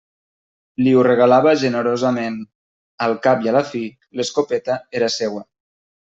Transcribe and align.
Li 0.85 0.93
ho 0.95 1.01
regalava 1.07 1.51
generosament: 1.63 2.39
al 3.09 3.13
cap 3.27 3.45
i 3.47 3.51
a 3.51 3.57
la 3.59 3.65
fi, 3.73 3.83
l'escopeta 4.21 4.79
era 5.01 5.11
seua. 5.17 5.45